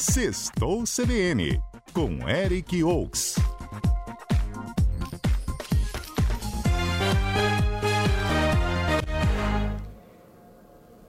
Sextou 0.00 0.84
CBN, 0.84 1.60
com 1.92 2.28
Eric 2.28 2.84
Oaks. 2.84 3.34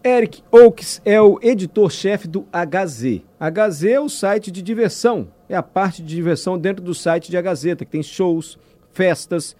Eric 0.03 0.41
Oaks 0.51 1.03
é 1.05 1.21
o 1.21 1.37
editor-chefe 1.39 2.27
do 2.27 2.47
HZ. 2.51 3.21
HZ 3.39 3.83
é 3.83 3.99
o 3.99 4.09
site 4.09 4.49
de 4.49 4.63
diversão, 4.63 5.27
é 5.47 5.55
a 5.55 5.61
parte 5.61 6.01
de 6.01 6.15
diversão 6.15 6.57
dentro 6.57 6.83
do 6.83 6.95
site 6.95 7.29
de 7.29 7.37
A 7.37 7.41
Gazeta, 7.43 7.85
que 7.85 7.91
tem 7.91 8.01
shows, 8.01 8.57
festas, 8.91 9.55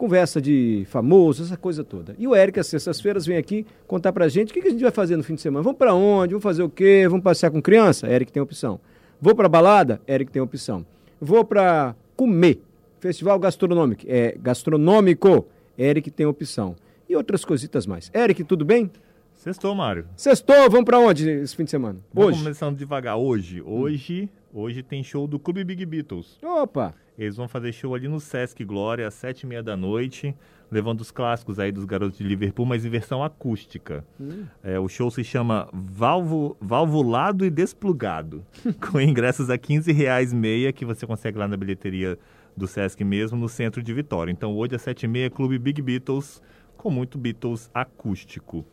conversa 0.00 0.40
de 0.40 0.86
famoso, 0.88 1.42
essa 1.42 1.58
coisa 1.58 1.84
toda. 1.84 2.16
E 2.18 2.26
o 2.26 2.34
Eric, 2.34 2.58
às 2.58 2.68
sextas-feiras, 2.68 3.26
vem 3.26 3.36
aqui 3.36 3.66
contar 3.86 4.14
pra 4.14 4.28
gente 4.28 4.50
o 4.50 4.54
que, 4.54 4.62
que 4.62 4.68
a 4.68 4.70
gente 4.70 4.80
vai 4.80 4.90
fazer 4.90 5.14
no 5.14 5.22
fim 5.22 5.34
de 5.34 5.42
semana. 5.42 5.62
Vamos 5.62 5.76
para 5.76 5.92
onde? 5.92 6.32
Vamos 6.32 6.42
fazer 6.42 6.62
o 6.62 6.70
quê? 6.70 7.06
Vamos 7.06 7.22
passear 7.22 7.50
com 7.50 7.60
criança? 7.60 8.08
Eric 8.08 8.32
tem 8.32 8.42
opção. 8.42 8.80
Vou 9.20 9.34
para 9.34 9.46
balada? 9.46 10.00
Eric 10.08 10.32
tem 10.32 10.40
opção. 10.40 10.86
Vou 11.20 11.44
para 11.44 11.94
comer. 12.16 12.62
Festival 12.98 13.38
gastronômico. 13.38 14.02
É 14.06 14.34
gastronômico. 14.40 15.46
Eric 15.78 16.10
tem 16.10 16.24
opção. 16.24 16.74
E 17.06 17.14
outras 17.14 17.44
cositas 17.44 17.86
mais. 17.86 18.10
Eric, 18.14 18.42
tudo 18.44 18.64
bem? 18.64 18.90
Sextou, 19.34 19.74
Mário. 19.74 20.06
Sextou, 20.16 20.70
vamos 20.70 20.86
para 20.86 20.98
onde 20.98 21.28
esse 21.28 21.54
fim 21.54 21.64
de 21.64 21.70
semana? 21.70 21.98
Vamos 22.12 22.30
Hoje. 22.30 22.42
começando 22.42 22.76
devagar. 22.78 23.18
Hoje, 23.18 23.60
hoje, 23.60 24.30
hum. 24.32 24.39
Hoje 24.52 24.82
tem 24.82 25.02
show 25.02 25.26
do 25.26 25.38
Clube 25.38 25.64
Big 25.64 25.84
Beatles. 25.86 26.38
Opa! 26.42 26.94
Eles 27.18 27.36
vão 27.36 27.46
fazer 27.46 27.72
show 27.72 27.94
ali 27.94 28.08
no 28.08 28.18
Sesc 28.18 28.64
Glória, 28.64 29.06
às 29.06 29.14
sete 29.14 29.42
e 29.42 29.46
meia 29.46 29.62
da 29.62 29.76
noite, 29.76 30.34
levando 30.70 31.00
os 31.00 31.10
clássicos 31.10 31.58
aí 31.58 31.70
dos 31.70 31.84
garotos 31.84 32.16
de 32.16 32.24
Liverpool, 32.24 32.64
mas 32.64 32.84
em 32.84 32.88
versão 32.88 33.22
acústica. 33.22 34.04
Hum. 34.18 34.46
É, 34.62 34.78
o 34.78 34.88
show 34.88 35.10
se 35.10 35.22
chama 35.22 35.68
Valvo, 35.72 36.56
Valvulado 36.60 37.44
e 37.44 37.50
Desplugado, 37.50 38.44
com 38.90 39.00
ingressos 39.00 39.50
a 39.50 39.58
15 39.58 39.92
reais 39.92 40.32
meia, 40.32 40.72
que 40.72 40.84
você 40.84 41.06
consegue 41.06 41.38
lá 41.38 41.46
na 41.46 41.56
bilheteria 41.56 42.18
do 42.56 42.66
Sesc 42.66 43.04
mesmo, 43.04 43.38
no 43.38 43.48
centro 43.48 43.82
de 43.82 43.92
Vitória. 43.92 44.32
Então 44.32 44.56
hoje 44.56 44.74
às 44.74 44.82
sete 44.82 45.04
e 45.04 45.08
meia, 45.08 45.28
Clube 45.28 45.58
Big 45.58 45.82
Beatles, 45.82 46.42
com 46.76 46.90
muito 46.90 47.18
Beatles 47.18 47.70
acústico. 47.74 48.64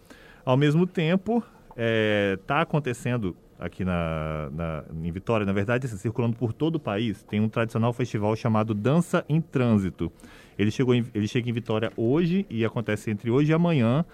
Ao 0.45 0.55
mesmo 0.55 0.87
tempo, 0.87 1.39
está 1.39 1.75
é, 1.75 2.39
tá 2.47 2.61
acontecendo 2.61 3.35
aqui 3.59 3.83
na, 3.83 4.49
na, 4.51 4.83
em 5.03 5.11
Vitória, 5.11 5.45
na 5.45 5.53
verdade, 5.53 5.85
assim, 5.85 5.97
circulando 5.97 6.35
por 6.35 6.53
todo 6.53 6.75
o 6.75 6.79
país, 6.79 7.23
tem 7.23 7.39
um 7.39 7.49
tradicional 7.49 7.91
festival 7.93 8.35
chamado 8.35 8.73
Dança 8.73 9.25
em 9.27 9.41
Trânsito. 9.41 10.11
Ele, 10.57 10.71
chegou 10.71 10.93
em, 10.93 11.05
ele 11.13 11.27
chega 11.27 11.49
em 11.49 11.53
Vitória 11.53 11.91
hoje 11.95 12.45
e 12.49 12.65
acontece 12.65 13.11
entre 13.11 13.29
hoje 13.29 13.51
e 13.51 13.53
amanhã, 13.53 14.05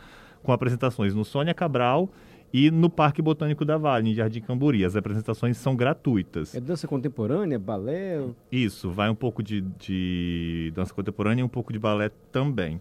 com 0.41 0.51
apresentações 0.51 1.13
no 1.13 1.23
Sônia 1.23 1.53
Cabral 1.53 2.09
e 2.53 2.69
no 2.69 2.89
Parque 2.89 3.21
Botânico 3.21 3.65
da 3.65 3.77
Vale, 3.77 4.11
em 4.11 4.13
Jardim 4.13 4.41
Camburi. 4.41 4.85
As 4.85 4.95
apresentações 4.95 5.57
são 5.57 5.75
gratuitas. 5.75 6.53
É 6.53 6.59
dança 6.59 6.87
contemporânea, 6.87 7.57
balé? 7.57 8.23
Isso, 8.51 8.91
vai 8.91 9.09
um 9.09 9.15
pouco 9.15 9.41
de, 9.41 9.61
de 9.79 10.71
dança 10.75 10.93
contemporânea 10.93 11.41
e 11.41 11.43
um 11.43 11.49
pouco 11.49 11.73
de 11.73 11.79
balé 11.79 12.11
também. 12.31 12.79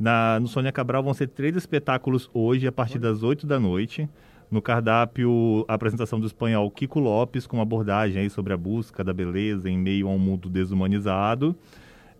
Na, 0.00 0.40
no 0.40 0.48
Sônia 0.48 0.72
Cabral 0.72 1.02
vão 1.02 1.14
ser 1.14 1.28
três 1.28 1.54
espetáculos 1.54 2.28
hoje, 2.34 2.66
a 2.66 2.72
partir 2.72 2.98
das 2.98 3.22
8 3.22 3.46
da 3.46 3.60
noite. 3.60 4.08
No 4.52 4.60
cardápio, 4.60 5.64
a 5.66 5.72
apresentação 5.72 6.20
do 6.20 6.26
espanhol 6.26 6.70
Kiko 6.70 7.00
Lopes, 7.00 7.46
com 7.46 7.56
uma 7.56 7.62
abordagem 7.62 8.20
aí 8.20 8.28
sobre 8.28 8.52
a 8.52 8.56
busca 8.56 9.02
da 9.02 9.10
beleza 9.10 9.70
em 9.70 9.78
meio 9.78 10.06
a 10.06 10.10
um 10.10 10.18
mundo 10.18 10.50
desumanizado. 10.50 11.56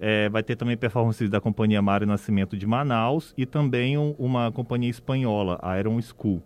É, 0.01 0.31
vai 0.31 0.43
ter 0.43 0.57
também 0.57 0.75
performances 0.75 1.29
da 1.29 1.43
companhia 1.43 1.83
Mário 1.83 2.07
Nascimento 2.07 2.57
de 2.57 2.67
Manaus 2.67 3.35
e 3.37 3.45
também 3.45 3.99
um, 3.99 4.15
uma 4.19 4.51
companhia 4.51 4.89
espanhola, 4.89 5.59
a 5.61 5.73
Aeron 5.73 6.01
School. 6.01 6.43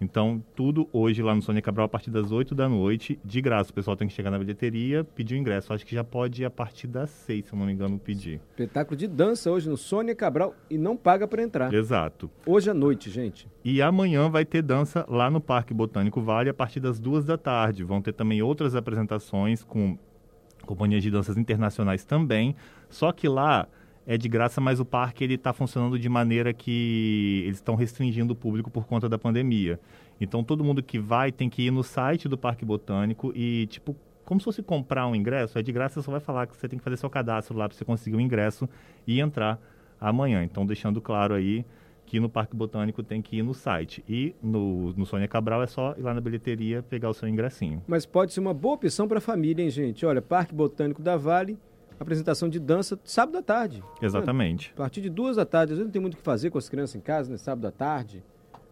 Então, 0.00 0.42
tudo 0.56 0.88
hoje 0.92 1.22
lá 1.22 1.34
no 1.34 1.42
Sônia 1.42 1.60
Cabral 1.60 1.84
a 1.84 1.88
partir 1.88 2.10
das 2.10 2.32
8 2.32 2.54
da 2.54 2.68
noite, 2.68 3.20
de 3.22 3.40
graça. 3.40 3.70
O 3.70 3.74
pessoal 3.74 3.96
tem 3.96 4.08
que 4.08 4.14
chegar 4.14 4.30
na 4.30 4.38
bilheteria, 4.38 5.04
pedir 5.04 5.34
o 5.34 5.38
ingresso. 5.38 5.72
Acho 5.72 5.84
que 5.84 5.94
já 5.94 6.02
pode 6.02 6.42
ir 6.42 6.46
a 6.46 6.50
partir 6.50 6.86
das 6.86 7.10
6, 7.10 7.44
se 7.44 7.52
eu 7.52 7.58
não 7.58 7.66
me 7.66 7.72
engano, 7.72 7.98
pedir. 7.98 8.40
Espetáculo 8.50 8.96
de 8.96 9.06
dança 9.06 9.50
hoje 9.50 9.68
no 9.68 9.76
Sônia 9.76 10.14
Cabral 10.14 10.54
e 10.70 10.78
não 10.78 10.96
paga 10.96 11.28
para 11.28 11.42
entrar. 11.42 11.72
Exato. 11.74 12.30
Hoje 12.46 12.70
à 12.70 12.74
noite, 12.74 13.10
gente. 13.10 13.46
E 13.62 13.82
amanhã 13.82 14.30
vai 14.30 14.44
ter 14.44 14.62
dança 14.62 15.04
lá 15.08 15.30
no 15.30 15.40
Parque 15.40 15.74
Botânico 15.74 16.22
Vale 16.22 16.48
a 16.48 16.54
partir 16.54 16.80
das 16.80 16.98
2 16.98 17.26
da 17.26 17.36
tarde. 17.36 17.84
Vão 17.84 18.00
ter 18.00 18.14
também 18.14 18.40
outras 18.40 18.74
apresentações 18.74 19.62
com 19.62 19.98
companhias 20.64 21.02
de 21.02 21.10
danças 21.10 21.36
internacionais 21.36 22.04
também. 22.04 22.54
Só 22.88 23.12
que 23.12 23.28
lá 23.28 23.68
é 24.06 24.16
de 24.16 24.28
graça, 24.28 24.60
mas 24.60 24.80
o 24.80 24.84
parque 24.84 25.22
ele 25.22 25.34
está 25.34 25.52
funcionando 25.52 25.98
de 25.98 26.08
maneira 26.08 26.52
que 26.52 27.42
eles 27.44 27.58
estão 27.58 27.74
restringindo 27.74 28.32
o 28.32 28.36
público 28.36 28.70
por 28.70 28.86
conta 28.86 29.08
da 29.08 29.18
pandemia. 29.18 29.78
Então 30.20 30.42
todo 30.42 30.64
mundo 30.64 30.82
que 30.82 30.98
vai 30.98 31.30
tem 31.30 31.48
que 31.48 31.62
ir 31.62 31.70
no 31.70 31.82
site 31.82 32.28
do 32.28 32.36
Parque 32.36 32.64
Botânico 32.64 33.32
e 33.34 33.66
tipo 33.66 33.96
como 34.24 34.38
se 34.38 34.44
fosse 34.44 34.62
comprar 34.62 35.08
um 35.08 35.14
ingresso, 35.16 35.58
é 35.58 35.62
de 35.62 35.72
graça, 35.72 36.00
só 36.00 36.12
vai 36.12 36.20
falar 36.20 36.46
que 36.46 36.56
você 36.56 36.68
tem 36.68 36.78
que 36.78 36.84
fazer 36.84 36.96
seu 36.96 37.10
cadastro 37.10 37.56
lá 37.56 37.68
para 37.68 37.76
você 37.76 37.84
conseguir 37.84 38.16
o 38.16 38.20
ingresso 38.20 38.68
e 39.04 39.18
entrar 39.18 39.58
amanhã. 40.00 40.44
Então 40.44 40.64
deixando 40.64 41.00
claro 41.00 41.34
aí 41.34 41.64
que 42.06 42.18
no 42.18 42.28
Parque 42.28 42.56
Botânico 42.56 43.04
tem 43.04 43.22
que 43.22 43.36
ir 43.36 43.42
no 43.42 43.54
site. 43.54 44.04
E 44.08 44.34
no, 44.42 44.92
no 44.94 45.06
Sônia 45.06 45.28
Cabral 45.28 45.62
é 45.62 45.66
só 45.68 45.94
ir 45.96 46.02
lá 46.02 46.12
na 46.12 46.20
bilheteria 46.20 46.82
pegar 46.82 47.08
o 47.08 47.14
seu 47.14 47.28
ingressinho. 47.28 47.82
Mas 47.86 48.04
pode 48.04 48.32
ser 48.32 48.40
uma 48.40 48.52
boa 48.52 48.74
opção 48.74 49.06
para 49.06 49.18
a 49.18 49.20
família, 49.20 49.62
hein, 49.62 49.70
gente? 49.70 50.04
Olha, 50.04 50.20
Parque 50.20 50.52
Botânico 50.52 51.00
da 51.00 51.16
Vale, 51.16 51.56
apresentação 52.00 52.48
de 52.48 52.58
dança 52.58 52.98
sábado 53.04 53.38
à 53.38 53.42
tarde. 53.42 53.84
Exatamente. 54.00 54.72
A 54.74 54.78
partir 54.78 55.02
de 55.02 55.10
duas 55.10 55.36
da 55.36 55.44
tarde, 55.44 55.74
às 55.74 55.78
vezes 55.78 55.86
não 55.86 55.92
tem 55.92 56.00
muito 56.00 56.14
o 56.14 56.16
que 56.16 56.22
fazer 56.22 56.50
com 56.50 56.58
as 56.58 56.68
crianças 56.68 56.96
em 56.96 57.00
casa, 57.00 57.30
né? 57.30 57.36
Sábado 57.36 57.66
à 57.66 57.70
tarde. 57.70 58.24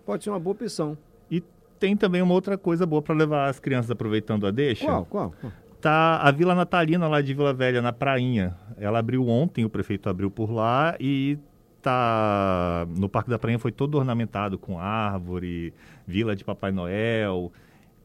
Pode 0.06 0.24
ser 0.24 0.30
uma 0.30 0.40
boa 0.40 0.54
opção. 0.54 0.96
E 1.30 1.42
tem 1.78 1.94
também 1.94 2.22
uma 2.22 2.32
outra 2.32 2.56
coisa 2.56 2.86
boa 2.86 3.02
para 3.02 3.14
levar 3.14 3.48
as 3.48 3.60
crianças 3.60 3.90
aproveitando 3.90 4.46
a 4.46 4.50
deixa. 4.50 4.86
Qual? 4.86 5.04
Qual? 5.04 5.34
Tá 5.80 6.16
a 6.16 6.30
Vila 6.30 6.54
Natalina 6.54 7.06
lá 7.06 7.20
de 7.20 7.34
Vila 7.34 7.52
Velha, 7.52 7.82
na 7.82 7.92
Prainha. 7.92 8.56
Ela 8.78 8.98
abriu 8.98 9.28
ontem, 9.28 9.64
o 9.64 9.70
prefeito 9.70 10.08
abriu 10.08 10.30
por 10.30 10.50
lá 10.50 10.96
e 10.98 11.38
tá 11.82 12.86
no 12.96 13.08
Parque 13.08 13.30
da 13.30 13.38
Prainha 13.38 13.58
foi 13.58 13.70
todo 13.70 13.96
ornamentado 13.96 14.58
com 14.58 14.80
árvore, 14.80 15.72
vila 16.06 16.34
de 16.34 16.44
Papai 16.44 16.72
Noel. 16.72 17.52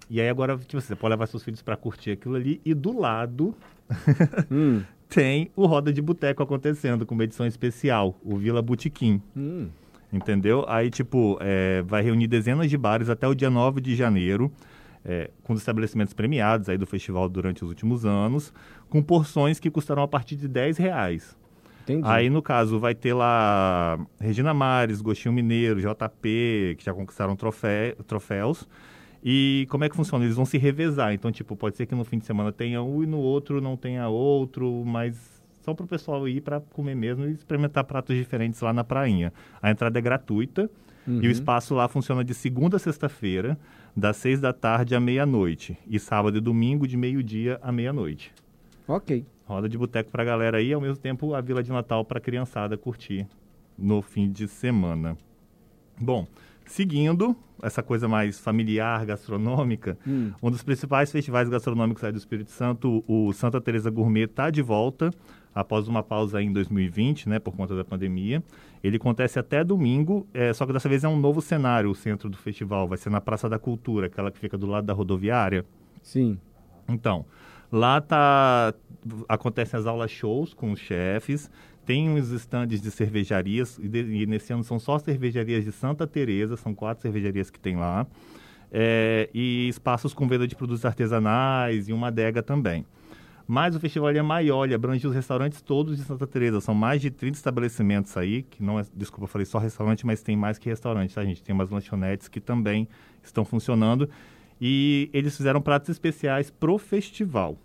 E 0.09 0.21
aí 0.21 0.29
agora 0.29 0.57
tipo, 0.57 0.79
você 0.79 0.95
pode 0.95 1.11
levar 1.11 1.25
seus 1.27 1.43
filhos 1.43 1.61
para 1.61 1.75
curtir 1.75 2.11
aquilo 2.11 2.35
ali 2.35 2.61
e 2.63 2.73
do 2.73 2.95
lado 2.95 3.55
hum 4.51 4.83
tem 5.13 5.51
o 5.55 5.65
Roda 5.65 5.93
de 5.93 6.01
Boteco 6.01 6.41
acontecendo 6.41 7.05
com 7.05 7.13
uma 7.13 7.23
edição 7.23 7.45
especial, 7.45 8.19
o 8.23 8.37
Vila 8.37 8.61
Botequim. 8.61 9.21
Hum. 9.35 9.69
Entendeu? 10.11 10.65
Aí, 10.67 10.89
tipo, 10.89 11.37
é, 11.41 11.81
vai 11.83 12.03
reunir 12.03 12.27
dezenas 12.27 12.69
de 12.69 12.77
bares 12.77 13.09
até 13.09 13.27
o 13.27 13.33
dia 13.33 13.49
9 13.49 13.81
de 13.81 13.95
janeiro, 13.95 14.51
é, 15.03 15.29
com 15.43 15.53
os 15.53 15.59
estabelecimentos 15.59 16.13
premiados 16.13 16.69
aí 16.69 16.77
do 16.77 16.85
festival 16.85 17.27
durante 17.27 17.63
os 17.63 17.69
últimos 17.69 18.05
anos, 18.05 18.53
com 18.89 19.01
porções 19.01 19.59
que 19.59 19.69
custarão 19.71 20.03
a 20.03 20.07
partir 20.07 20.35
de 20.35 20.47
10 20.47 20.77
reais. 20.77 21.35
Entendi. 21.83 22.07
Aí, 22.07 22.29
no 22.29 22.41
caso, 22.41 22.79
vai 22.79 22.95
ter 22.95 23.13
lá 23.13 23.99
Regina 24.19 24.53
Mares, 24.53 25.01
Gostinho 25.01 25.33
Mineiro, 25.33 25.81
JP, 25.81 26.75
que 26.77 26.85
já 26.85 26.93
conquistaram 26.93 27.35
trofé, 27.35 27.95
troféus. 28.07 28.67
E 29.23 29.65
como 29.69 29.85
é 29.85 29.89
que 29.89 29.95
funciona? 29.95 30.25
Eles 30.25 30.35
vão 30.35 30.45
se 30.45 30.57
revezar. 30.57 31.13
Então, 31.13 31.31
tipo, 31.31 31.55
pode 31.55 31.77
ser 31.77 31.85
que 31.85 31.95
no 31.95 32.03
fim 32.03 32.17
de 32.17 32.25
semana 32.25 32.51
tenha 32.51 32.81
um 32.83 33.01
e 33.01 33.05
no 33.05 33.19
outro 33.19 33.61
não 33.61 33.77
tenha 33.77 34.07
outro, 34.09 34.83
mas 34.85 35.41
só 35.61 35.73
para 35.73 35.85
o 35.85 35.87
pessoal 35.87 36.27
ir 36.27 36.41
para 36.41 36.59
comer 36.59 36.95
mesmo 36.95 37.25
e 37.25 37.31
experimentar 37.31 37.85
pratos 37.85 38.15
diferentes 38.15 38.59
lá 38.59 38.73
na 38.73 38.83
prainha. 38.83 39.31
A 39.61 39.71
entrada 39.71 39.97
é 39.97 40.01
gratuita 40.01 40.69
uhum. 41.07 41.21
e 41.21 41.27
o 41.27 41.31
espaço 41.31 41.73
lá 41.73 41.87
funciona 41.87 42.21
de 42.21 42.33
segunda 42.33 42.75
a 42.75 42.79
sexta-feira, 42.79 43.57
das 43.95 44.17
seis 44.17 44.41
da 44.41 44.51
tarde 44.51 44.93
à 44.93 44.99
meia-noite. 44.99 45.77
E 45.87 45.97
sábado 45.99 46.37
e 46.37 46.41
domingo, 46.41 46.85
de 46.85 46.97
meio-dia 46.97 47.59
à 47.61 47.71
meia-noite. 47.71 48.33
Ok. 48.85 49.25
Roda 49.45 49.69
de 49.69 49.77
boteco 49.77 50.11
para 50.11 50.23
a 50.23 50.25
galera 50.25 50.57
aí, 50.57 50.73
ao 50.73 50.81
mesmo 50.81 50.97
tempo 50.97 51.33
a 51.33 51.39
Vila 51.39 51.63
de 51.63 51.71
Natal 51.71 52.03
para 52.03 52.17
a 52.17 52.21
criançada 52.21 52.77
curtir 52.77 53.25
no 53.77 54.01
fim 54.01 54.29
de 54.29 54.47
semana. 54.47 55.17
Bom, 55.99 56.27
Seguindo 56.65 57.35
essa 57.61 57.81
coisa 57.81 58.07
mais 58.07 58.39
familiar, 58.39 59.05
gastronômica, 59.05 59.97
hum. 60.05 60.31
um 60.41 60.51
dos 60.51 60.63
principais 60.63 61.11
festivais 61.11 61.47
gastronômicos 61.47 62.03
aí 62.03 62.11
do 62.11 62.17
Espírito 62.17 62.51
Santo, 62.51 63.03
o 63.07 63.31
Santa 63.33 63.61
Teresa 63.61 63.89
Gourmet, 63.89 64.25
está 64.25 64.49
de 64.49 64.61
volta 64.61 65.11
após 65.53 65.87
uma 65.87 66.01
pausa 66.01 66.41
em 66.41 66.51
2020, 66.51 67.29
né, 67.29 67.39
por 67.39 67.55
conta 67.55 67.75
da 67.75 67.85
pandemia. 67.85 68.43
Ele 68.83 68.97
acontece 68.97 69.39
até 69.39 69.63
domingo, 69.63 70.27
é, 70.33 70.51
só 70.51 70.65
que 70.65 70.73
dessa 70.73 70.89
vez 70.89 71.03
é 71.03 71.07
um 71.07 71.17
novo 71.17 71.41
cenário, 71.41 71.89
o 71.89 71.95
centro 71.95 72.29
do 72.29 72.37
festival. 72.37 72.87
Vai 72.87 72.97
ser 72.97 73.09
na 73.09 73.21
Praça 73.21 73.47
da 73.47 73.59
Cultura, 73.59 74.07
aquela 74.07 74.31
que 74.31 74.39
fica 74.39 74.57
do 74.57 74.65
lado 74.65 74.85
da 74.85 74.93
rodoviária. 74.93 75.65
Sim. 76.01 76.37
Então, 76.89 77.25
lá 77.71 78.01
tá 78.01 78.73
acontecem 79.27 79.79
as 79.79 79.85
aulas 79.85 80.11
shows 80.11 80.53
com 80.53 80.71
os 80.71 80.79
chefes, 80.79 81.49
tem 81.85 82.09
uns 82.09 82.29
estandes 82.29 82.81
de 82.81 82.91
cervejarias, 82.91 83.77
e, 83.77 83.87
de, 83.87 83.99
e, 83.99 84.25
nesse 84.25 84.53
ano 84.53 84.63
são 84.63 84.79
só 84.79 84.97
cervejarias 84.99 85.63
de 85.63 85.71
Santa 85.71 86.07
Teresa, 86.07 86.57
são 86.57 86.73
quatro 86.73 87.01
cervejarias 87.01 87.49
que 87.49 87.59
tem 87.59 87.75
lá, 87.75 88.07
é, 88.71 89.29
e 89.33 89.67
espaços 89.67 90.13
com 90.13 90.27
venda 90.27 90.47
de 90.47 90.55
produtos 90.55 90.85
artesanais 90.85 91.87
e 91.87 91.93
uma 91.93 92.07
adega 92.07 92.41
também. 92.41 92.85
Mas 93.45 93.75
o 93.75 93.79
festival 93.79 94.09
é 94.09 94.21
maior, 94.21 94.65
ele 94.65 94.73
abrange 94.73 95.05
os 95.05 95.13
restaurantes 95.13 95.61
todos 95.61 95.97
de 95.97 96.03
Santa 96.03 96.25
Teresa. 96.25 96.61
São 96.61 96.73
mais 96.73 97.01
de 97.01 97.11
30 97.11 97.37
estabelecimentos 97.37 98.15
aí, 98.15 98.43
que 98.43 98.63
não 98.63 98.79
é, 98.79 98.85
desculpa, 98.95 99.27
falei 99.27 99.45
só 99.45 99.57
restaurante, 99.57 100.05
mas 100.05 100.23
tem 100.23 100.35
mais 100.37 100.57
que 100.57 100.69
restaurante, 100.69 101.13
tá, 101.13 101.23
gente? 101.25 101.43
Tem 101.43 101.53
umas 101.53 101.69
lanchonetes 101.69 102.29
que 102.29 102.39
também 102.39 102.87
estão 103.21 103.43
funcionando. 103.43 104.09
E 104.61 105.09
eles 105.11 105.35
fizeram 105.35 105.61
pratos 105.61 105.89
especiais 105.89 106.49
pro 106.49 106.77
festival. 106.77 107.57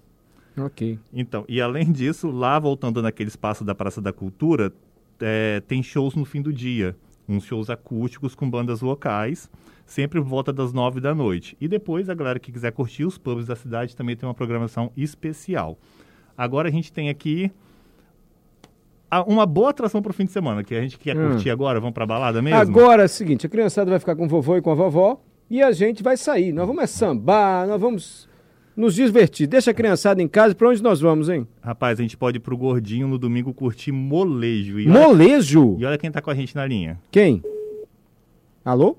Ok. 0.58 0.98
Então, 1.12 1.44
e 1.48 1.60
além 1.60 1.90
disso, 1.92 2.30
lá 2.30 2.58
voltando 2.58 3.00
naquele 3.02 3.28
espaço 3.28 3.64
da 3.64 3.74
Praça 3.74 4.00
da 4.00 4.12
Cultura, 4.12 4.72
é, 5.20 5.60
tem 5.66 5.82
shows 5.82 6.14
no 6.14 6.24
fim 6.24 6.40
do 6.42 6.52
dia. 6.52 6.96
Uns 7.28 7.44
shows 7.44 7.68
acústicos 7.68 8.34
com 8.34 8.48
bandas 8.48 8.80
locais, 8.80 9.50
sempre 9.84 10.20
por 10.20 10.26
volta 10.28 10.52
das 10.52 10.72
nove 10.72 10.98
da 11.00 11.14
noite. 11.14 11.56
E 11.60 11.68
depois, 11.68 12.08
a 12.08 12.14
galera 12.14 12.38
que 12.38 12.50
quiser 12.50 12.72
curtir 12.72 13.04
os 13.04 13.18
pubs 13.18 13.46
da 13.46 13.54
cidade 13.56 13.94
também 13.94 14.16
tem 14.16 14.26
uma 14.26 14.34
programação 14.34 14.90
especial. 14.96 15.78
Agora 16.36 16.68
a 16.68 16.72
gente 16.72 16.92
tem 16.92 17.08
aqui 17.10 17.50
a- 19.10 19.22
uma 19.24 19.46
boa 19.46 19.70
atração 19.70 20.02
para 20.02 20.10
o 20.10 20.14
fim 20.14 20.24
de 20.24 20.32
semana, 20.32 20.62
que 20.62 20.74
a 20.74 20.80
gente 20.80 20.98
quer 20.98 21.16
Hum. 21.16 21.30
curtir 21.30 21.50
agora, 21.50 21.80
vamos 21.80 21.94
pra 21.94 22.06
balada 22.06 22.40
mesmo? 22.42 22.58
Agora 22.60 23.02
é 23.02 23.06
o 23.06 23.08
seguinte, 23.08 23.46
a 23.46 23.48
criançada 23.48 23.90
vai 23.90 23.98
ficar 23.98 24.14
com 24.16 24.24
o 24.24 24.28
vovô 24.28 24.56
e 24.56 24.62
com 24.62 24.70
a 24.70 24.74
vovó 24.74 25.20
e 25.50 25.62
a 25.62 25.72
gente 25.72 26.02
vai 26.02 26.16
sair. 26.16 26.52
Nós 26.52 26.66
vamos 26.66 26.82
é 26.82 26.86
sambar, 26.86 27.66
nós 27.66 27.80
vamos 27.80 28.27
nos 28.78 28.94
divertir. 28.94 29.46
Deixa 29.48 29.72
a 29.72 29.74
criançada 29.74 30.22
em 30.22 30.28
casa, 30.28 30.54
pra 30.54 30.68
onde 30.68 30.82
nós 30.82 31.00
vamos, 31.00 31.28
hein? 31.28 31.46
Rapaz, 31.60 31.98
a 31.98 32.02
gente 32.02 32.16
pode 32.16 32.36
ir 32.36 32.40
pro 32.40 32.56
Gordinho 32.56 33.08
no 33.08 33.18
domingo 33.18 33.52
curtir 33.52 33.90
molejo. 33.92 34.78
E 34.78 34.88
olha, 34.88 35.00
Molejo? 35.00 35.76
e 35.78 35.84
olha 35.84 35.98
quem 35.98 36.10
tá 36.10 36.22
com 36.22 36.30
a 36.30 36.34
gente 36.34 36.54
na 36.54 36.64
linha. 36.64 36.98
Quem? 37.10 37.42
Alô? 38.64 38.96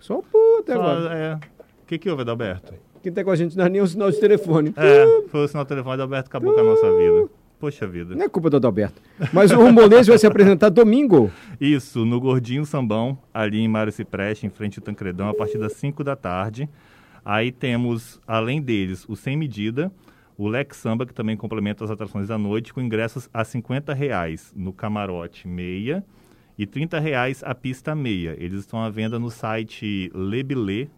Só 0.00 0.18
um 0.18 0.22
puto 0.22 0.72
agora. 0.72 1.14
é, 1.14 1.34
O 1.34 1.86
que 1.86 1.98
que 1.98 2.08
houve, 2.08 2.22
Adalberto? 2.22 2.74
Quem 3.02 3.12
tá 3.12 3.22
com 3.24 3.30
a 3.30 3.36
gente 3.36 3.56
na 3.56 3.68
linha 3.68 3.80
é 3.80 3.84
o 3.84 3.86
sinal 3.86 4.10
de 4.10 4.18
telefone. 4.20 4.72
É, 4.76 5.22
foi 5.28 5.44
o 5.44 5.48
sinal 5.48 5.64
do 5.64 5.68
telefone 5.68 5.96
do 5.96 6.02
Alberto 6.02 6.28
acabou 6.28 6.52
com 6.54 6.60
a 6.60 6.64
nossa 6.64 6.90
vida. 6.96 7.28
Poxa 7.58 7.86
vida. 7.86 8.14
Não 8.14 8.26
é 8.26 8.28
culpa 8.28 8.50
do 8.50 8.56
Adalberto. 8.56 9.00
Mas 9.32 9.50
o 9.50 9.72
molejo 9.72 10.10
vai 10.10 10.18
se 10.18 10.26
apresentar 10.26 10.68
domingo. 10.68 11.30
Isso, 11.58 12.04
no 12.04 12.20
Gordinho 12.20 12.66
Sambão, 12.66 13.18
ali 13.32 13.60
em 13.60 13.68
Mário 13.68 13.90
Cipreste, 13.90 14.46
em 14.46 14.50
frente 14.50 14.78
ao 14.78 14.84
Tancredão, 14.84 15.28
a 15.28 15.34
partir 15.34 15.56
das 15.58 15.72
5 15.72 16.04
da 16.04 16.14
tarde. 16.14 16.68
Aí 17.24 17.50
temos, 17.50 18.20
além 18.26 18.60
deles, 18.60 19.06
o 19.08 19.16
Sem 19.16 19.36
Medida, 19.36 19.90
o 20.36 20.46
Lex 20.46 20.76
Samba, 20.76 21.06
que 21.06 21.14
também 21.14 21.36
complementa 21.36 21.82
as 21.82 21.90
atrações 21.90 22.28
da 22.28 22.36
noite, 22.36 22.74
com 22.74 22.80
ingressos 22.80 23.28
a 23.32 23.42
50 23.42 23.94
reais 23.94 24.52
no 24.54 24.72
camarote 24.72 25.48
meia 25.48 26.04
e 26.58 26.66
30 26.66 27.00
reais 27.00 27.42
a 27.44 27.54
pista 27.54 27.94
meia. 27.94 28.36
Eles 28.38 28.60
estão 28.60 28.82
à 28.82 28.90
venda 28.90 29.18
no 29.18 29.30
site 29.30 30.12
L-E-B-I-L-L-E-T, 30.14 30.92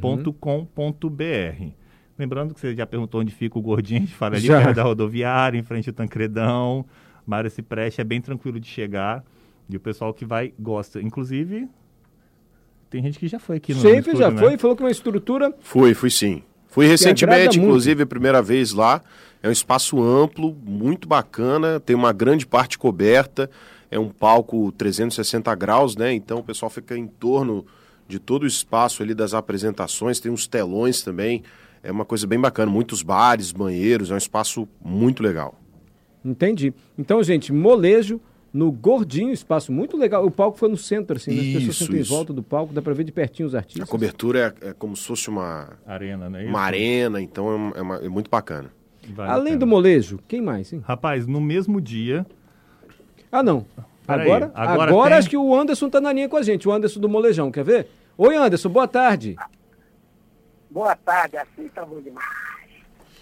ponto 0.00 0.32
com 0.32 0.64
ponto 0.64 1.08
BR. 1.08 1.72
Lembrando 2.18 2.54
que 2.54 2.60
você 2.60 2.74
já 2.74 2.86
perguntou 2.86 3.20
onde 3.20 3.32
fica 3.32 3.58
o 3.58 3.62
Gordinho, 3.62 4.00
a 4.00 4.04
gente 4.04 4.14
fala 4.14 4.36
ali 4.36 4.46
Já. 4.46 4.62
perto 4.62 4.76
da 4.76 4.82
rodoviária, 4.82 5.58
em 5.58 5.62
frente 5.62 5.88
ao 5.90 5.94
Tancredão. 5.94 6.84
Mário 7.26 7.50
Cipreste 7.50 8.00
é 8.00 8.04
bem 8.04 8.20
tranquilo 8.20 8.58
de 8.58 8.68
chegar. 8.68 9.24
E 9.68 9.76
o 9.76 9.80
pessoal 9.80 10.14
que 10.14 10.24
vai 10.24 10.52
gosta. 10.58 11.02
Inclusive, 11.02 11.68
tem 12.88 13.02
gente 13.02 13.18
que 13.18 13.28
já 13.28 13.38
foi 13.38 13.56
aqui 13.56 13.74
no 13.74 13.80
Sempre 13.80 14.12
já 14.16 14.28
estúdio, 14.28 14.38
foi, 14.38 14.50
né? 14.52 14.58
falou 14.58 14.76
que 14.76 14.82
uma 14.82 14.90
estrutura. 14.90 15.54
Fui, 15.60 15.92
fui 15.92 16.10
sim. 16.10 16.42
Fui 16.68 16.86
recentemente, 16.86 17.58
inclusive, 17.58 18.02
a 18.02 18.06
primeira 18.06 18.40
vez 18.40 18.72
lá. 18.72 19.02
É 19.42 19.48
um 19.48 19.52
espaço 19.52 20.00
amplo, 20.02 20.56
muito 20.64 21.06
bacana, 21.08 21.80
tem 21.80 21.94
uma 21.94 22.12
grande 22.12 22.46
parte 22.46 22.78
coberta, 22.78 23.50
é 23.90 23.98
um 23.98 24.08
palco 24.08 24.72
360 24.72 25.54
graus, 25.54 25.96
né? 25.96 26.12
Então 26.12 26.38
o 26.38 26.42
pessoal 26.42 26.70
fica 26.70 26.96
em 26.96 27.06
torno 27.06 27.64
de 28.08 28.18
todo 28.18 28.44
o 28.44 28.46
espaço 28.46 29.02
ali 29.02 29.14
das 29.14 29.34
apresentações, 29.34 30.20
tem 30.20 30.30
uns 30.30 30.46
telões 30.46 31.02
também. 31.02 31.42
É 31.82 31.90
uma 31.92 32.04
coisa 32.04 32.26
bem 32.26 32.38
bacana, 32.40 32.70
muitos 32.70 33.02
bares, 33.02 33.52
banheiros, 33.52 34.10
é 34.10 34.14
um 34.14 34.18
espaço 34.18 34.68
muito 34.84 35.22
legal. 35.22 35.54
Entendi. 36.24 36.74
Então, 36.98 37.22
gente, 37.22 37.52
molejo 37.52 38.20
no 38.52 38.72
Gordinho, 38.72 39.32
espaço 39.32 39.70
muito 39.70 39.96
legal. 39.96 40.24
O 40.24 40.30
palco 40.30 40.58
foi 40.58 40.68
no 40.68 40.76
centro, 40.76 41.16
assim, 41.16 41.30
né? 41.30 41.40
as 41.40 41.52
pessoas 41.64 41.76
sentam 41.76 41.96
em 41.96 42.02
volta 42.02 42.32
do 42.32 42.42
palco, 42.42 42.72
dá 42.72 42.80
pra 42.80 42.94
ver 42.94 43.04
de 43.04 43.12
pertinho 43.12 43.46
os 43.46 43.54
A 43.54 43.58
artistas. 43.58 43.88
cobertura 43.88 44.54
é, 44.62 44.68
é 44.70 44.72
como 44.72 44.96
se 44.96 45.06
fosse 45.06 45.28
uma, 45.28 45.70
Arena, 45.86 46.28
né? 46.30 46.46
uma 46.46 46.60
arena, 46.60 47.20
então 47.20 47.50
é, 47.50 47.54
uma- 47.54 47.76
é 47.76 47.82
uma- 47.82 47.96
é 47.96 48.08
muito 48.08 48.30
bacana. 48.30 48.70
Vale 49.10 49.30
a 49.30 49.34
Além 49.34 49.56
do 49.56 49.66
molejo, 49.66 50.18
quem 50.26 50.40
mais, 50.40 50.72
hein? 50.72 50.82
Rapaz, 50.84 51.26
no 51.26 51.40
mesmo 51.40 51.80
dia, 51.80 52.26
Ah, 53.30 53.42
não. 53.42 53.66
Peraí, 54.06 54.22
Agora, 54.30 54.52
agora 54.54 54.90
agora, 54.92 55.10
tem- 55.10 55.18
acho 55.18 55.28
que 55.30 55.36
o 55.36 55.54
Anderson 55.54 55.90
tá 55.90 56.00
na 56.00 56.12
linha 56.12 56.28
com 56.28 56.36
a 56.36 56.42
gente, 56.42 56.66
o 56.66 56.72
Anderson 56.72 57.00
do 57.00 57.08
Molejão, 57.08 57.50
quer 57.50 57.64
ver? 57.64 57.88
Oi, 58.16 58.34
Anderson, 58.36 58.68
boa 58.70 58.86
tarde. 58.88 59.36
Boa 60.70 60.96
tarde, 60.96 61.36
assim 61.36 61.68
tá 61.68 61.84
bom 61.84 62.00
demais. 62.00 62.26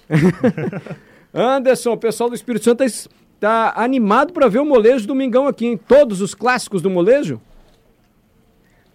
Anderson, 1.33 1.93
o 1.93 1.99
pessoal 1.99 2.29
do 2.29 2.37
Espírito 2.37 2.65
Santo 2.65 2.85
está 2.85 3.73
animado 3.77 4.33
para 4.33 4.49
ver 4.49 4.61
o 4.61 4.65
molejo 4.65 5.07
domingão 5.07 5.47
aqui, 5.47 5.67
hein? 5.67 5.77
Todos 5.77 6.21
os 6.21 6.35
clássicos 6.35 6.81
do 6.81 6.91
molejo? 6.91 7.41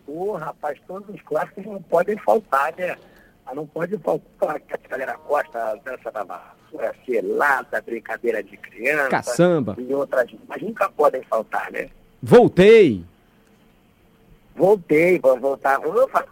Ô, 0.07 0.33
rapaz, 0.33 0.79
todos 0.87 1.07
os 1.13 1.21
clássicos 1.21 1.65
não 1.65 1.81
podem 1.81 2.17
faltar, 2.17 2.73
né? 2.77 2.97
Ah, 3.45 3.53
Não 3.53 3.65
pode 3.65 3.97
faltar 3.97 4.59
que 4.59 4.73
a 4.73 4.89
galera 4.89 5.17
gosta, 5.27 5.57
a 5.59 5.75
dança 5.75 6.11
da 6.11 6.23
vassoura, 6.23 6.95
selada, 7.05 7.81
brincadeira 7.81 8.43
de 8.43 8.55
criança. 8.57 9.09
Caçamba. 9.09 9.75
E 9.77 9.93
outras, 9.93 10.29
mas 10.47 10.61
nunca 10.61 10.89
podem 10.89 11.21
faltar, 11.23 11.71
né? 11.71 11.89
Voltei. 12.21 13.03
Voltei, 14.55 15.19
vou 15.19 15.39
voltar. 15.39 15.79
Opa! 15.79 16.25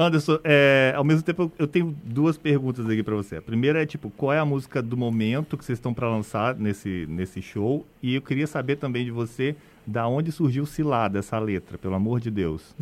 Anderson, 0.00 0.38
é, 0.44 0.92
ao 0.94 1.02
mesmo 1.02 1.22
tempo 1.24 1.50
eu- 1.58 1.66
tenho 1.66 1.92
duas 2.04 2.38
perguntas 2.38 2.88
aqui 2.88 3.02
pra 3.02 3.16
você. 3.16 3.36
A 3.36 3.42
primeira 3.42 3.82
é 3.82 3.86
tipo, 3.86 4.10
qual 4.10 4.32
é 4.32 4.38
a 4.38 4.44
música 4.44 4.80
do 4.80 4.96
momento 4.96 5.56
que 5.58 5.64
vocês 5.64 5.76
estão 5.76 5.92
pra 5.92 6.08
lançar 6.08 6.54
nesse, 6.54 7.04
nesse 7.08 7.42
show? 7.42 7.84
E 8.00 8.14
eu 8.14 8.22
queria 8.22 8.46
saber 8.46 8.76
também 8.76 9.04
de 9.04 9.10
você 9.10 9.56
da 9.84 10.06
onde 10.06 10.30
surgiu 10.30 10.64
Cilada, 10.66 11.18
essa 11.18 11.36
letra, 11.40 11.76
pelo 11.76 11.94
amor 11.94 12.20
de 12.20 12.30
Deus. 12.30 12.76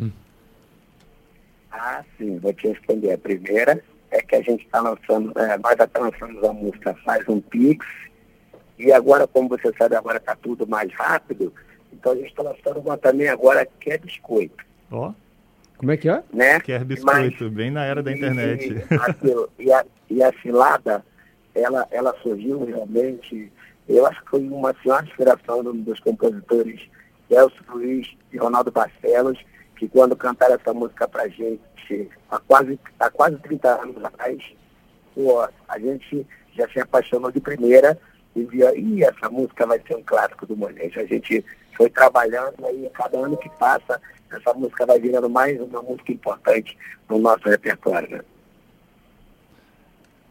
Ah, 1.71 2.03
sim, 2.17 2.37
vou 2.37 2.53
te 2.53 2.67
responder. 2.67 3.13
A 3.13 3.17
primeira 3.17 3.83
é 4.11 4.21
que 4.21 4.35
a 4.35 4.41
gente 4.43 4.63
está 4.65 4.79
lançando, 4.79 5.31
é, 5.39 5.57
nós 5.57 5.75
já 5.75 5.85
estamos 5.85 6.11
lançando 6.11 6.45
a 6.45 6.53
música 6.53 6.93
Faz 7.03 7.27
um 7.27 7.41
Pix, 7.41 7.83
e 8.77 8.91
agora, 8.91 9.25
como 9.27 9.49
você 9.49 9.73
sabe, 9.75 9.95
agora 9.95 10.17
está 10.17 10.35
tudo 10.35 10.67
mais 10.67 10.93
rápido, 10.93 11.51
então 11.91 12.11
a 12.11 12.15
gente 12.15 12.27
está 12.27 12.43
lançando 12.43 12.79
uma 12.79 12.95
também 12.95 13.27
agora 13.27 13.65
que 13.79 13.89
é 13.89 13.97
biscoito, 13.97 14.63
Ó, 14.91 15.13
Como 15.77 15.91
é 15.91 15.97
que 15.97 16.09
é? 16.09 16.23
né? 16.33 16.59
quer 16.59 16.83
biscoito, 16.83 17.49
bem 17.49 17.69
na 17.71 17.85
era 17.85 18.01
da 18.01 18.11
internet. 18.11 18.73
E, 18.73 18.93
aquilo- 18.95 19.49
e, 19.59 19.71
a, 19.71 19.85
e 20.09 20.23
a 20.23 20.33
cilada, 20.41 21.05
ela, 21.53 21.87
ela 21.91 22.15
surgiu 22.23 22.63
realmente, 22.65 23.51
eu 23.87 24.05
acho 24.05 24.21
que 24.23 24.29
foi 24.31 24.39
uma 24.47 24.73
senhora 24.81 25.05
inspiração 25.05 25.63
do- 25.63 25.73
dos 25.73 25.99
compositores 25.99 26.81
Elcio 27.29 27.63
Luiz 27.69 28.07
e 28.33 28.37
Ronaldo 28.37 28.71
Barcelos, 28.71 29.37
que 29.75 29.87
quando 29.87 30.15
cantaram 30.15 30.55
essa 30.55 30.73
música 30.73 31.07
pra 31.07 31.27
gente 31.27 32.09
há 32.31 32.39
quase, 32.39 32.79
há 32.99 33.09
quase 33.11 33.37
30 33.37 33.81
anos 33.81 34.03
atrás, 34.03 34.41
pô, 35.13 35.47
a 35.67 35.79
gente 35.79 36.25
já 36.57 36.67
se 36.69 36.79
apaixonou 36.79 37.31
de 37.31 37.39
primeira 37.39 37.97
e 38.35 38.43
via, 38.43 38.75
ih, 38.77 39.03
essa 39.03 39.29
música 39.29 39.65
vai 39.67 39.79
ser 39.87 39.95
um 39.95 40.03
clássico 40.03 40.45
do 40.47 40.55
molejo. 40.57 40.99
A 40.99 41.05
gente 41.05 41.43
foi 41.75 41.89
trabalhando 41.89 42.65
aí, 42.65 42.89
cada 42.93 43.17
ano 43.19 43.37
que 43.37 43.49
passa, 43.59 44.01
essa 44.31 44.53
música 44.53 44.85
vai 44.85 44.99
virando 44.99 45.29
mais 45.29 45.59
uma 45.59 45.81
música 45.81 46.11
importante 46.11 46.77
no 47.09 47.19
nosso 47.19 47.47
repertório, 47.47 48.09
né? 48.09 48.21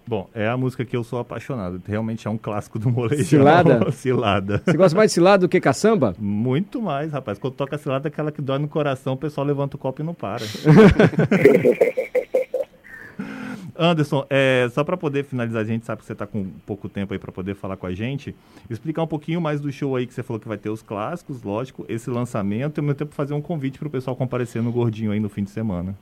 Bom, 0.08 0.30
é 0.32 0.46
a 0.46 0.56
música 0.56 0.84
que 0.84 0.96
eu 0.96 1.02
sou 1.02 1.18
apaixonado. 1.18 1.82
Realmente 1.84 2.28
é 2.28 2.30
um 2.30 2.38
clássico 2.38 2.78
do 2.78 2.88
molejo. 2.88 3.24
Cilada? 3.24 3.90
Cilada. 3.90 4.62
Você 4.64 4.76
gosta 4.76 4.96
mais 4.96 5.10
de 5.10 5.14
cilada 5.14 5.38
do 5.40 5.48
que 5.48 5.60
caçamba? 5.60 6.14
Muito 6.16 6.80
mais, 6.80 7.10
rapaz. 7.10 7.40
Quando 7.40 7.54
toca 7.54 7.76
cilada, 7.76 8.06
é 8.06 8.10
aquela 8.10 8.30
que 8.30 8.40
dói 8.40 8.60
no 8.60 8.68
coração, 8.68 9.14
o 9.14 9.16
pessoal 9.16 9.44
levanta 9.44 9.74
o 9.74 9.78
copo 9.78 10.02
e 10.02 10.04
não 10.04 10.14
para. 10.14 10.44
Anderson, 13.78 14.26
é, 14.30 14.68
só 14.72 14.82
para 14.82 14.96
poder 14.96 15.24
finalizar, 15.24 15.62
a 15.62 15.64
gente 15.64 15.84
sabe 15.84 16.00
que 16.00 16.06
você 16.06 16.12
está 16.12 16.26
com 16.26 16.46
pouco 16.66 16.88
tempo 16.88 17.12
aí 17.12 17.18
para 17.18 17.32
poder 17.32 17.54
falar 17.54 17.76
com 17.76 17.86
a 17.86 17.92
gente, 17.92 18.34
explicar 18.68 19.02
um 19.02 19.06
pouquinho 19.06 19.40
mais 19.40 19.60
do 19.60 19.70
show 19.70 19.96
aí 19.96 20.06
que 20.06 20.14
você 20.14 20.22
falou 20.22 20.40
que 20.40 20.48
vai 20.48 20.56
ter 20.56 20.70
os 20.70 20.82
clássicos, 20.82 21.42
lógico, 21.42 21.84
esse 21.88 22.10
lançamento 22.10 22.78
e 22.78 22.80
ao 22.80 22.84
mesmo 22.84 22.98
tempo 22.98 23.14
fazer 23.14 23.34
um 23.34 23.42
convite 23.42 23.78
para 23.78 23.88
o 23.88 23.90
pessoal 23.90 24.16
comparecer 24.16 24.62
no 24.62 24.72
Gordinho 24.72 25.12
aí 25.12 25.20
no 25.20 25.28
fim 25.28 25.44
de 25.44 25.50
semana. 25.50 25.94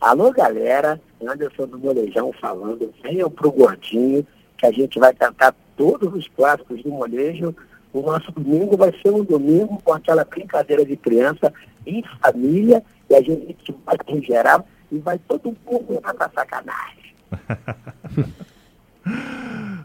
Alô, 0.00 0.30
galera, 0.30 1.00
Anderson 1.26 1.66
do 1.66 1.78
Molejão 1.78 2.32
falando, 2.40 2.92
venham 3.02 3.30
pro 3.30 3.50
Gordinho, 3.50 4.26
que 4.58 4.66
a 4.66 4.72
gente 4.72 4.98
vai 4.98 5.14
cantar 5.14 5.54
todos 5.76 6.12
os 6.12 6.28
clássicos 6.28 6.82
do 6.82 6.90
molejo. 6.90 7.54
O 7.92 8.02
nosso 8.02 8.30
domingo 8.32 8.76
vai 8.76 8.92
ser 9.02 9.10
um 9.10 9.24
domingo 9.24 9.80
com 9.82 9.92
aquela 9.92 10.24
brincadeira 10.24 10.84
de 10.84 10.96
criança 10.96 11.52
em 11.86 12.02
família, 12.20 12.82
e 13.08 13.14
a 13.14 13.22
gente 13.22 13.74
vai 13.84 13.96
em 14.08 14.22
geral 14.22 14.66
e 14.90 14.98
vai 14.98 15.18
todo 15.18 15.54
mundo 15.66 16.00
lá 16.02 16.14
pra 16.14 16.30
sacanagem. 16.30 17.14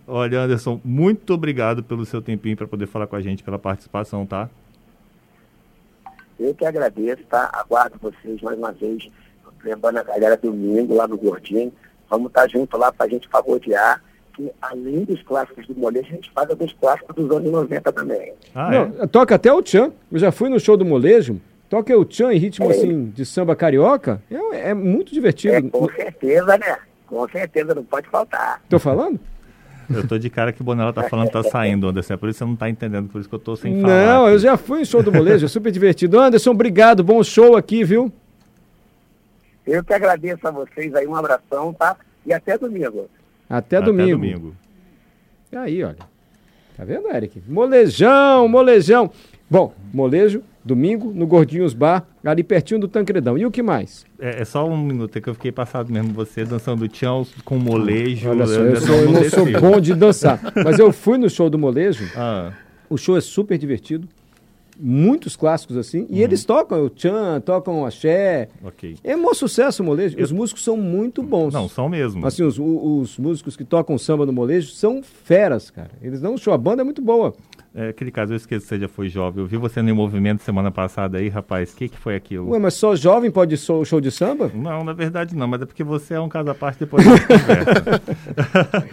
Olha, 0.08 0.41
Anderson, 0.41 0.81
muito 0.84 1.34
obrigado 1.34 1.84
pelo 1.84 2.05
seu 2.05 2.22
tempinho 2.22 2.58
para 2.58 2.67
poder 2.67 2.88
falar 2.88 3.08
com 3.08 3.15
a 3.15 3.22
gente, 3.22 3.43
pela 3.43 3.60
participação, 3.60 4.25
tá? 4.25 4.50
Eu 6.39 6.55
que 6.55 6.65
agradeço, 6.65 7.24
tá? 7.29 7.50
Aguardo 7.53 8.00
vocês 8.01 8.41
mais 8.41 8.58
uma 8.58 8.72
vez, 8.72 9.08
lembrando 9.63 9.98
a 9.98 10.03
galera 10.03 10.36
domingo 10.36 10.96
lá 10.96 11.08
no 11.08 11.17
Gordinho. 11.17 11.72
Vamos 12.10 12.27
estar 12.27 12.50
junto 12.50 12.77
lá 12.77 12.91
pra 12.91 13.08
gente 13.08 13.29
pagodear 13.29 14.01
que 14.34 14.51
além 14.62 15.03
dos 15.03 15.22
clássicos 15.24 15.67
do 15.67 15.75
molejo, 15.75 16.08
a 16.08 16.15
gente 16.15 16.31
faz 16.31 16.50
alguns 16.50 16.74
clássicos 16.74 17.15
dos 17.15 17.31
anos 17.31 17.51
90 17.51 17.91
também. 17.91 18.34
Ah, 18.55 18.74
é? 18.74 18.86
Não, 18.86 19.08
toca 19.08 19.36
até 19.36 19.51
o 19.51 19.62
Tchan. 19.62 19.91
Eu 20.12 20.20
já 20.20 20.31
fui 20.31 20.50
no 20.50 20.60
show 20.60 20.75
do 20.75 20.86
molejo. 20.86 21.39
Toca 21.72 21.98
o 21.98 22.04
Tchan 22.04 22.34
em 22.34 22.38
ritmo 22.38 22.66
É. 22.70 22.72
assim 22.75 23.06
de 23.16 23.25
samba 23.25 23.56
carioca. 23.56 24.22
É, 24.30 24.72
é 24.72 24.74
muito 24.74 25.13
divertido. 25.13 25.56
É, 25.56 25.62
com 25.62 25.88
certeza, 25.90 26.58
né? 26.58 26.78
Com 27.08 27.25
certeza, 27.30 27.74
não 27.74 27.84
pode 27.86 28.10
faltar. 28.10 28.62
Tô 28.68 28.78
falando? 28.78 29.18
Eu 29.90 30.06
tô 30.06 30.18
de 30.18 30.30
cara 30.30 30.51
que 30.51 30.60
o 30.62 30.66
Bonella 30.66 30.92
tá 30.92 31.04
falando 31.04 31.28
que 31.28 31.34
tá 31.34 31.44
saindo, 31.50 31.88
Anderson. 31.88 32.13
É 32.13 32.18
por 32.18 32.28
isso 32.28 32.40
que 32.40 32.44
você 32.44 32.50
não 32.50 32.58
tá 32.58 32.70
entendendo, 32.70 33.08
por 33.08 33.22
isso 33.22 33.30
que 33.30 33.36
eu 33.36 33.40
tô 33.40 33.56
sem 33.56 33.80
falar. 33.80 34.06
Não, 34.06 34.25
aqui. 34.25 34.34
eu 34.36 34.40
já 34.40 34.58
fui 34.58 34.82
em 34.82 34.86
show 34.86 35.01
do 35.01 35.13
molejo, 35.13 35.46
é 35.46 35.48
super 35.48 35.72
divertido. 35.72 36.20
Anderson, 36.20 36.51
obrigado, 36.51 37.06
bom 37.06 37.24
show 37.24 37.56
aqui, 37.56 37.86
viu? 37.86 38.12
Eu 39.66 39.82
que 39.82 39.94
agradeço 39.94 40.46
a 40.46 40.51
vocês 40.51 40.94
aí, 40.94 41.08
um 41.08 41.16
abração, 41.16 41.72
tá? 41.74 41.96
E 42.25 42.34
até 42.34 42.58
domingo. 42.58 43.10
Até, 43.50 43.78
Até 43.78 43.82
domingo. 43.86 44.12
domingo. 44.18 44.56
E 45.54 45.56
aí, 45.56 45.84
olha. 45.86 45.98
Tá 46.75 46.84
vendo, 46.84 47.08
Eric? 47.10 47.42
Molejão, 47.48 48.48
molejão. 48.50 49.10
Bom, 49.51 49.74
molejo, 49.93 50.41
domingo, 50.63 51.12
no 51.13 51.27
Gordinhos 51.27 51.74
Bar, 51.74 52.05
ali 52.24 52.41
pertinho 52.41 52.79
do 52.79 52.88
Tancredão. 52.88 53.38
E 53.38 53.46
o 53.46 53.51
que 53.51 53.62
mais? 53.62 54.05
É, 54.17 54.41
é 54.41 54.46
só 54.46 54.65
um 54.65 54.77
minuto 54.77 55.17
é 55.17 55.20
que 55.20 55.27
eu 55.27 55.34
fiquei 55.34 55.51
passado 55.51 55.91
mesmo. 55.91 56.13
Você 56.13 56.46
dançando 56.46 56.88
tchão 56.88 57.27
com 57.43 57.58
molejo. 57.58 58.29
Olha 58.29 58.48
só, 58.48 58.53
eu, 58.62 58.75
sou, 58.77 58.96
eu 58.96 59.12
não 59.12 59.24
sou 59.29 59.46
bom 59.60 59.81
de 59.81 59.93
dançar. 59.93 60.39
Mas 60.63 60.79
eu 60.79 60.93
fui 60.93 61.17
no 61.17 61.29
show 61.29 61.50
do 61.50 61.60
molejo, 61.60 62.10
Ah, 62.15 62.53
o 62.89 62.96
show 62.98 63.17
é 63.17 63.22
super 63.22 63.58
divertido. 63.58 64.08
Muitos 64.84 65.36
clássicos 65.36 65.75
assim. 65.77 66.08
E 66.10 66.24
eles 66.24 66.43
tocam 66.46 66.86
o 66.86 66.89
Tchan, 66.89 67.39
tocam 67.41 67.81
o 67.81 67.86
axé. 67.86 68.48
ok. 68.63 68.96
É 69.03 69.15
um 69.15 69.34
sucesso 69.34 69.84
o 69.84 69.86
molejo. 69.86 70.17
Os 70.20 70.31
músicos 70.31 70.63
são 70.63 70.75
muito 70.77 71.22
bons. 71.22 71.53
Não, 71.53 71.67
são 71.67 71.88
mesmo. 71.89 72.25
Assim, 72.25 72.41
os, 72.41 72.58
os 72.58 73.17
músicos 73.20 73.55
que 73.58 73.63
tocam 73.63 73.98
samba 73.98 74.25
no 74.25 74.34
molejo 74.34 74.72
são 74.72 75.03
feras, 75.03 75.70
cara. 75.70 75.91
Eles 76.01 76.20
dão 76.22 76.34
um 76.34 76.38
show. 76.38 76.53
A 76.53 76.58
banda 76.58 76.81
é 76.81 76.86
muito 76.86 77.01
boa. 77.01 77.36
É, 77.74 77.88
aquele 77.88 78.12
caso, 78.12 78.34
eu 78.34 78.38
esqueço 78.38 78.66
que 78.66 78.70
você 78.75 78.80
já 78.82 78.88
foi 78.90 79.08
jovem. 79.08 79.42
Eu 79.42 79.48
vi 79.48 79.56
você 79.56 79.82
no 79.82 79.96
movimento 79.96 80.44
semana 80.44 80.70
passada 80.70 81.18
aí, 81.20 81.30
rapaz. 81.30 81.72
O 81.72 81.78
que, 81.78 81.88
que 81.88 81.98
foi 81.98 82.16
aquilo? 82.16 82.50
Ué, 82.50 82.60
mas 82.60 82.74
só 82.74 82.96
jovem 82.98 83.32
pode 83.32 83.56
ir 83.56 83.58
show, 83.58 83.86
show 83.86 84.01
de 84.01 84.12
samba? 84.12 84.51
Não, 84.54 84.84
na 84.84 84.92
verdade 84.92 85.34
não, 85.38 85.48
mas 85.48 85.62
é 85.62 85.66
porque 85.66 85.82
você 85.84 86.16
é 86.16 86.20
um 86.20 86.28
caso 86.28 86.50
à 86.50 86.54
parte 86.56 86.80
depois 86.80 87.06
da 87.06 87.12
conversa. 87.12 88.04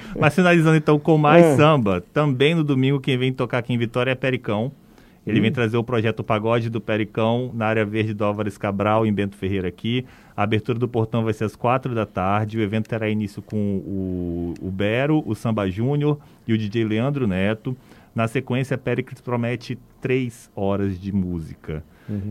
mas 0.18 0.34
finalizando 0.34 0.76
então 0.76 0.96
com 0.98 1.18
mais 1.18 1.44
É. 1.44 1.56
samba, 1.56 2.02
também 2.12 2.54
no 2.54 2.62
domingo 2.62 3.00
quem 3.00 3.18
vem 3.18 3.32
tocar 3.32 3.58
aqui 3.58 3.72
em 3.72 3.78
Vitória 3.78 4.12
é 4.12 4.14
Pericão. 4.14 4.70
Ele 5.26 5.40
Hum. 5.40 5.42
vem 5.42 5.52
trazer 5.52 5.76
o 5.76 5.82
projeto 5.84 6.22
Pagode 6.22 6.70
do 6.70 6.80
Pericão 6.80 7.50
na 7.54 7.66
área 7.66 7.84
verde 7.84 8.14
do 8.14 8.24
Álvares 8.24 8.56
Cabral, 8.56 9.04
em 9.04 9.12
Bento 9.12 9.36
Ferreira 9.36 9.68
aqui. 9.68 10.06
A 10.36 10.44
abertura 10.44 10.78
do 10.78 10.86
portão 10.88 11.24
vai 11.24 11.34
ser 11.34 11.44
às 11.44 11.56
quatro 11.56 11.94
da 11.94 12.06
tarde. 12.06 12.56
O 12.56 12.62
evento 12.62 12.88
terá 12.88 13.10
início 13.10 13.42
com 13.42 13.56
o, 13.56 14.54
o 14.62 14.70
Bero, 14.70 15.22
o 15.26 15.34
Samba 15.34 15.68
Júnior 15.68 16.16
e 16.46 16.52
o 16.54 16.56
DJ 16.56 16.84
Leandro 16.84 17.26
Neto. 17.26 17.76
Na 18.18 18.26
sequência, 18.26 18.76
Pericles 18.76 19.20
promete 19.20 19.78
três 20.00 20.50
horas 20.56 20.98
de 21.00 21.12
música. 21.12 21.84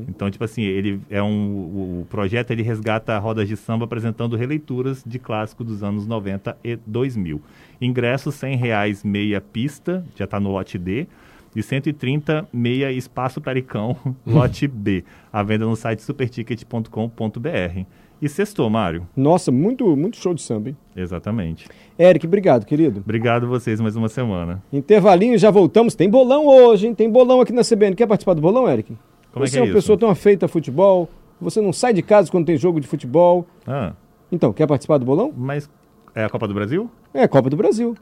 Então, 0.09 0.29
tipo 0.29 0.43
assim, 0.43 0.63
ele 0.63 0.99
é 1.09 1.23
um 1.23 2.01
o, 2.01 2.07
projeto 2.09 2.51
ele 2.51 2.61
resgata 2.61 3.17
rodas 3.17 3.47
de 3.47 3.55
samba 3.55 3.85
apresentando 3.85 4.35
releituras 4.35 5.01
de 5.07 5.17
clássicos 5.17 5.65
dos 5.65 5.83
anos 5.83 6.05
90 6.05 6.57
e 6.61 6.75
2000. 6.85 7.41
Ingressos 7.79 8.35
100 8.35 8.57
reais 8.57 9.01
meia 9.01 9.39
pista, 9.39 10.05
já 10.13 10.25
está 10.25 10.41
no 10.41 10.51
lote 10.51 10.77
D, 10.77 11.07
e 11.55 11.63
130 11.63 12.49
meia 12.51 12.91
espaço 12.91 13.39
Pericão, 13.39 13.95
lote 14.27 14.67
B. 14.67 15.05
A 15.31 15.41
venda 15.41 15.65
no 15.65 15.75
site 15.77 16.01
superticket.com.br. 16.01 17.85
E 18.21 18.27
sextou, 18.27 18.67
Mário. 18.69 19.07
Nossa, 19.15 19.51
muito, 19.51 19.95
muito 19.95 20.17
show 20.17 20.33
de 20.33 20.41
samba, 20.41 20.69
hein? 20.69 20.77
Exatamente. 20.95 21.67
Eric, 21.99 22.25
obrigado, 22.25 22.65
querido. 22.65 23.01
Obrigado 23.01 23.45
a 23.45 23.49
vocês 23.49 23.79
mais 23.79 23.95
uma 23.95 24.09
semana. 24.09 24.61
Intervalinho, 24.73 25.37
já 25.37 25.51
voltamos. 25.51 25.93
Tem 25.95 26.09
bolão 26.09 26.47
hoje, 26.47 26.87
hein? 26.87 26.95
Tem 26.95 27.09
bolão 27.09 27.41
aqui 27.41 27.53
na 27.53 27.61
CBN. 27.63 27.95
Quer 27.95 28.07
participar 28.07 28.33
do 28.33 28.41
bolão, 28.41 28.67
Eric? 28.67 28.95
Como 29.31 29.45
é 29.45 29.47
você 29.47 29.53
que 29.53 29.57
é 29.57 29.59
é 29.59 29.63
uma 29.63 29.67
isso? 29.67 29.75
pessoa 29.77 29.97
tão 29.97 30.09
afeita 30.09 30.47
a 30.47 30.49
futebol, 30.49 31.07
você 31.39 31.61
não 31.61 31.71
sai 31.71 31.93
de 31.93 32.01
casa 32.01 32.31
quando 32.31 32.45
tem 32.45 32.57
jogo 32.57 32.79
de 32.79 32.87
futebol. 32.87 33.45
Ah, 33.67 33.93
Então, 34.31 34.51
quer 34.51 34.65
participar 34.65 34.97
do 34.97 35.05
bolão? 35.05 35.31
mas 35.37 35.69
é 36.15 36.23
a 36.23 36.29
Copa 36.29 36.47
do 36.47 36.53
Brasil? 36.55 36.89
É, 37.13 37.27
Copa 37.27 37.49
do 37.51 37.55
Brasil. 37.55 37.95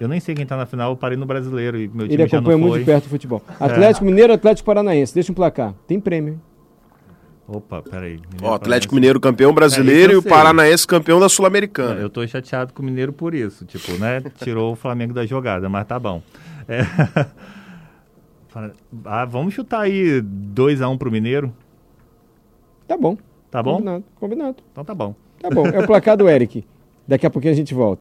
Eu 0.00 0.08
nem 0.08 0.20
sei 0.20 0.34
quem 0.34 0.46
tá 0.46 0.56
na 0.56 0.64
final, 0.64 0.92
eu 0.92 0.96
parei 0.96 1.18
no 1.18 1.26
brasileiro 1.26 1.76
e 1.78 1.88
meu 1.88 2.06
Ele 2.06 2.16
time 2.16 2.28
já 2.28 2.38
acompanha 2.38 2.56
muito 2.56 2.78
de 2.78 2.84
perto 2.84 3.06
o 3.06 3.08
futebol. 3.08 3.42
Atlético 3.60 4.06
Mineiro, 4.06 4.32
Atlético 4.32 4.64
Paranaense. 4.64 5.12
Deixa 5.12 5.30
um 5.32 5.34
placar. 5.34 5.74
Tem 5.86 5.98
prêmio, 6.00 6.34
hein? 6.34 6.40
Opa, 7.48 7.80
peraí. 7.82 8.20
Ó, 8.42 8.54
Atlético 8.54 8.94
Mineiro 8.94 9.18
campeão 9.18 9.50
É, 9.50 9.54
brasileiro 9.54 10.12
eu 10.12 10.16
e 10.16 10.18
o. 10.18 10.22
Paranaense 10.22 10.86
campeão 10.86 11.18
da 11.18 11.30
Sul-Americana. 11.30 11.98
Eu 11.98 12.10
tô 12.10 12.26
chateado 12.26 12.74
com 12.74 12.82
o 12.82 12.84
Mineiro 12.84 13.10
por 13.10 13.34
isso, 13.34 13.64
tipo, 13.64 13.92
né? 13.92 14.22
Tirou 14.44 14.72
o 14.72 14.76
Flamengo 14.76 15.14
da 15.14 15.24
jogada, 15.24 15.66
mas 15.66 15.86
tá 15.86 15.98
bom. 15.98 16.22
É. 16.68 16.80
Ah, 19.04 19.24
vamos 19.24 19.54
chutar 19.54 19.82
aí 19.82 20.20
2x1 20.20 20.98
pro 20.98 21.12
Mineiro? 21.12 21.52
Tá 22.88 22.96
bom. 22.96 23.16
Tá 23.50 23.62
bom? 23.62 23.74
Combinado, 23.74 24.04
combinado. 24.16 24.56
Então 24.72 24.84
tá 24.84 24.94
bom. 24.94 25.14
Tá 25.40 25.48
bom. 25.48 25.66
É 25.66 25.78
o 25.78 25.86
placar 25.86 26.16
do 26.16 26.28
Eric. 26.28 26.64
Daqui 27.06 27.24
a 27.24 27.30
pouquinho 27.30 27.52
a 27.52 27.56
gente 27.56 27.72
volta. 27.72 27.96